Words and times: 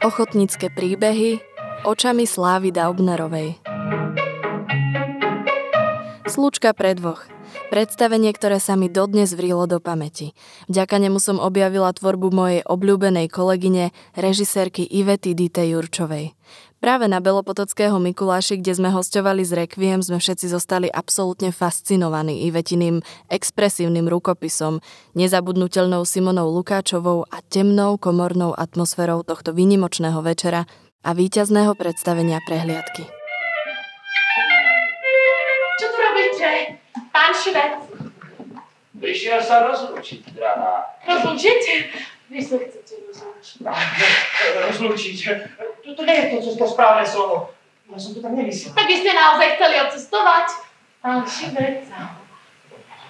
Ochotnícke 0.00 0.72
príbehy 0.74 1.38
očami 1.86 2.26
Slávy 2.26 2.72
Daubnerovej. 2.74 3.60
Slučka 6.26 6.74
pre 6.74 6.98
dvoch. 6.98 7.28
Predstavenie, 7.70 8.34
ktoré 8.34 8.58
sa 8.58 8.74
mi 8.74 8.90
dodnes 8.90 9.34
vrilo 9.34 9.66
do 9.70 9.78
pamäti. 9.78 10.34
Vďaka 10.66 10.98
nemu 10.98 11.22
som 11.22 11.38
objavila 11.38 11.94
tvorbu 11.94 12.34
mojej 12.34 12.60
obľúbenej 12.66 13.30
kolegyne, 13.30 13.94
režisérky 14.18 14.82
Ivety 14.82 15.38
Dite 15.38 15.62
Jurčovej. 15.62 16.34
Práve 16.80 17.12
na 17.12 17.20
Belopotockého 17.20 18.00
Mikuláši, 18.00 18.56
kde 18.56 18.72
sme 18.72 18.88
hostovali 18.88 19.44
z 19.44 19.52
Requiem, 19.52 20.00
sme 20.00 20.16
všetci 20.16 20.48
zostali 20.48 20.88
absolútne 20.88 21.52
fascinovaní 21.52 22.48
Ivetiným 22.48 23.04
expresívnym 23.28 24.08
rukopisom, 24.08 24.80
nezabudnutelnou 25.12 26.08
Simonou 26.08 26.48
Lukáčovou 26.48 27.28
a 27.28 27.44
temnou 27.44 28.00
komornou 28.00 28.56
atmosférou 28.56 29.20
tohto 29.28 29.52
výnimočného 29.52 30.24
večera 30.24 30.64
a 31.04 31.12
víťazného 31.12 31.76
predstavenia 31.76 32.40
prehliadky. 32.48 33.04
Čo 35.76 35.86
tu 35.92 35.98
robíte? 36.00 36.80
Pán 37.12 37.36
Švec. 37.36 37.76
Prišiel 38.96 39.44
sa 39.44 39.68
rozlúčiť, 39.68 40.32
drahá. 40.32 40.96
Rozlúčiť? 41.04 41.60
Vy 42.32 42.40
sa 42.40 42.56
chcete 42.56 43.04
rozlúčiť. 43.04 43.68
Rozlúčiť? 44.64 45.18
To, 45.90 46.02
nie 46.06 46.16
je 46.16 46.26
to, 46.30 46.36
čo 46.46 46.50
to 46.54 46.66
správne 46.70 47.02
slovo. 47.02 47.50
Ja 47.90 47.98
som 47.98 48.14
to 48.14 48.22
tak 48.22 48.30
nemyslel. 48.30 48.70
Tak 48.78 48.86
vy 48.86 48.96
ste 49.02 49.10
naozaj 49.10 49.48
chceli 49.58 49.76
odcestovať? 49.82 50.46
Pán 51.02 51.26
Švec. 51.26 51.90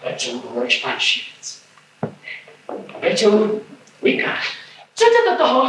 Prečo 0.01 0.29
mu 0.41 0.41
hovoríš 0.49 0.81
pán 0.81 0.97
Šivec? 0.97 1.47
Prečo 3.05 3.27
mu 3.29 3.41
vykáš? 4.01 4.57
Čo 4.97 5.05
ťa 5.13 5.21
do 5.29 5.35
toho? 5.37 5.63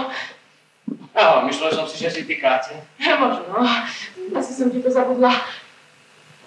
No, 1.12 1.44
myslel 1.52 1.70
som 1.76 1.84
si, 1.84 2.00
že 2.00 2.08
si 2.08 2.24
tykáte. 2.24 2.80
Ja 2.96 3.20
možno. 3.20 3.52
Asi 4.32 4.56
som 4.56 4.72
ti 4.72 4.80
to 4.80 4.88
zabudla 4.88 5.36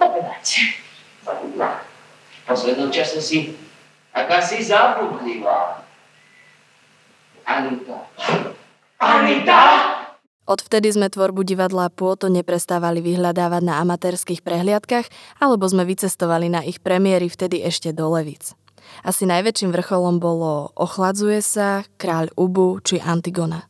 povedať. 0.00 0.81
Zabudla. 1.20 1.84
V 1.84 2.42
poslednom 2.48 2.88
čase 2.88 3.20
si 3.20 3.53
aká 4.16 4.41
si 4.41 4.64
zabudlivá. 4.64 5.84
Anita. 7.44 8.08
Anita? 8.97 9.60
Odvtedy 10.55 10.94
sme 10.94 11.10
tvorbu 11.10 11.42
divadla 11.42 11.91
Pôto 11.91 12.30
neprestávali 12.30 13.02
vyhľadávať 13.02 13.62
na 13.66 13.83
amatérských 13.83 14.38
prehliadkach 14.47 15.10
alebo 15.42 15.66
sme 15.66 15.83
vycestovali 15.83 16.47
na 16.47 16.62
ich 16.62 16.78
premiéry 16.78 17.27
vtedy 17.27 17.58
ešte 17.66 17.91
do 17.91 18.06
Levic. 18.06 18.55
Asi 19.02 19.27
najväčším 19.27 19.75
vrcholom 19.75 20.22
bolo 20.22 20.70
Ochladzuje 20.78 21.42
sa, 21.42 21.82
Kráľ 21.98 22.30
Ubu 22.38 22.78
či 22.86 23.02
Antigona. 23.02 23.66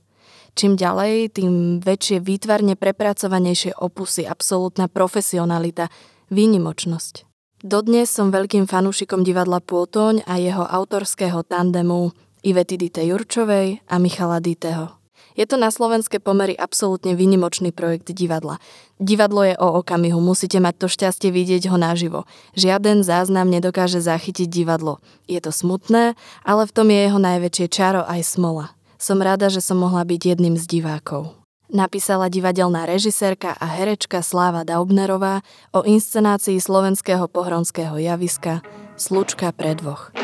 Čím 0.53 0.77
ďalej, 0.77 1.41
tým 1.41 1.81
väčšie 1.81 2.21
výtvarne 2.21 2.77
prepracovanejšie 2.77 3.81
opusy, 3.81 4.29
absolútna 4.29 4.85
profesionalita, 4.93 5.89
výnimočnosť. 6.29 7.25
Dodnes 7.65 8.13
som 8.13 8.29
veľkým 8.29 8.69
fanúšikom 8.69 9.25
divadla 9.25 9.65
Pôtoň 9.65 10.29
a 10.29 10.37
jeho 10.37 10.69
autorského 10.69 11.49
tandemu 11.49 12.13
Ivety 12.45 12.77
Dite 12.77 13.01
Jurčovej 13.09 13.81
a 13.89 13.97
Michala 13.97 14.37
Diteho. 14.37 15.04
Je 15.35 15.45
to 15.51 15.59
na 15.59 15.75
slovenské 15.75 16.23
pomery 16.23 16.55
absolútne 16.55 17.19
výnimočný 17.19 17.75
projekt 17.75 18.15
divadla. 18.15 18.63
Divadlo 19.03 19.43
je 19.43 19.59
o 19.59 19.83
okamihu, 19.83 20.23
musíte 20.23 20.63
mať 20.63 20.75
to 20.79 20.87
šťastie 20.87 21.35
vidieť 21.35 21.67
ho 21.71 21.77
naživo. 21.79 22.23
Žiaden 22.55 23.03
záznam 23.03 23.51
nedokáže 23.51 23.99
zachytiť 23.99 24.47
divadlo. 24.47 25.03
Je 25.27 25.43
to 25.43 25.51
smutné, 25.51 26.15
ale 26.47 26.63
v 26.67 26.75
tom 26.75 26.87
je 26.87 27.01
jeho 27.11 27.19
najväčšie 27.19 27.67
čaro 27.67 28.07
aj 28.07 28.23
smola. 28.23 28.79
Som 28.95 29.19
rada, 29.19 29.51
že 29.51 29.59
som 29.59 29.83
mohla 29.83 30.07
byť 30.07 30.39
jedným 30.39 30.55
z 30.55 30.65
divákov. 30.81 31.35
Napísala 31.75 32.31
divadelná 32.31 32.87
režisérka 32.87 33.59
a 33.59 33.67
herečka 33.67 34.23
Sláva 34.23 34.63
Daubnerová 34.63 35.43
o 35.75 35.83
inscenácii 35.83 36.63
slovenského 36.63 37.27
pohronského 37.27 37.99
javiska 37.99 38.63
Slučka 38.95 39.51
pre 39.51 39.75
dvoch. 39.75 40.15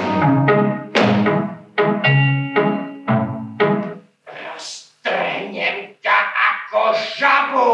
Ako 6.70 6.94
žabu! 7.18 7.70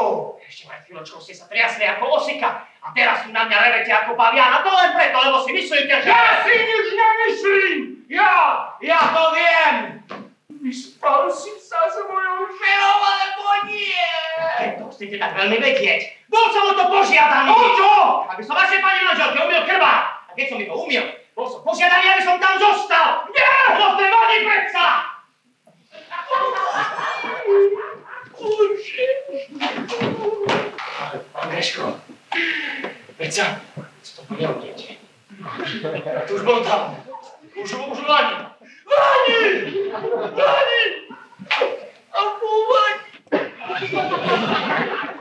Ešte 0.48 0.72
len 0.72 0.80
chvíľočkou 0.88 1.20
ste 1.20 1.36
sa 1.36 1.44
triasli 1.52 1.84
ako 1.84 2.16
osika 2.16 2.64
a 2.80 2.96
teraz 2.96 3.28
tu 3.28 3.28
na 3.28 3.44
mňa 3.44 3.58
revete 3.60 3.92
ako 3.92 4.16
pavian 4.16 4.48
a 4.48 4.64
to 4.64 4.72
len 4.72 4.96
preto, 4.96 5.20
lebo 5.20 5.44
si 5.44 5.52
myslíte, 5.52 5.94
že... 6.00 6.08
Ja 6.08 6.40
si 6.40 6.54
nič 6.56 6.86
nemyslím! 6.96 7.78
Ja! 8.08 8.32
Ja 8.80 9.12
to 9.12 9.36
viem! 9.36 10.00
Vyspal 10.64 11.28
si 11.28 11.52
sa 11.60 11.92
s 11.92 12.00
mojou 12.08 12.48
ženou, 12.56 12.98
alebo 13.04 13.68
nie? 13.68 14.08
Keď 14.64 14.72
to 14.80 14.84
chcete 14.88 15.16
tak 15.20 15.32
veľmi 15.44 15.60
vedieť, 15.60 16.00
bol 16.32 16.48
som 16.48 16.64
o 16.64 16.72
to 16.72 16.84
požiadaný! 16.88 17.52
O 17.52 17.68
čo? 17.76 17.92
Aby 18.32 18.42
som 18.48 18.56
vašej 18.56 18.80
pani 18.80 19.00
manželke 19.04 19.38
umil 19.44 19.62
krba. 19.68 20.24
A 20.24 20.30
keď 20.32 20.46
som 20.48 20.56
mi 20.56 20.64
to 20.64 20.72
umil, 20.72 21.04
bol 21.36 21.44
som 21.44 21.60
požiadaný, 21.60 22.16
aby 22.16 22.22
som 22.24 22.40
tam 22.40 22.56
zostal. 22.56 23.28
Nie! 23.28 23.76
No 23.76 23.92
to 23.92 24.08
vadí 24.08 24.40
predsa! 24.40 25.16
Bože. 28.46 29.06
Ale, 31.00 31.16
pán 31.32 31.50
Greško, 31.50 32.00
odnieť. 34.48 34.80
Ja 36.06 36.22
tu 36.24 36.41
už 36.41 36.42
bol 36.47 36.64
tam. 36.64 36.97
Už, 37.56 37.69
už 37.69 38.00
Lani. 38.06 38.36
Lani! 38.86 39.36
Lani! 40.32 40.82
A 42.14 42.20
Lani! 42.47 43.06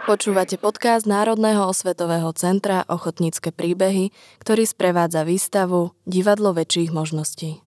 Počúvate 0.06 0.62
podcast 0.62 1.10
Národného 1.10 1.66
osvetového 1.66 2.30
centra 2.38 2.86
Ochotnícke 2.86 3.50
príbehy, 3.50 4.14
ktorý 4.38 4.64
sprevádza 4.70 5.26
výstavu 5.26 5.98
Divadlo 6.06 6.54
väčších 6.54 6.94
možností. 6.94 7.65